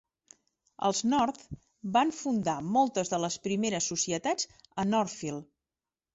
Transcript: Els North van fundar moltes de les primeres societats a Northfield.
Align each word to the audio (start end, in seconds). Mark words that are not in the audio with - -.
Els 0.87 1.01
North 1.11 1.43
van 1.97 2.13
fundar 2.21 2.55
moltes 2.79 3.13
de 3.13 3.21
les 3.25 3.37
primeres 3.45 3.93
societats 3.95 4.51
a 4.83 4.89
Northfield. 4.97 5.49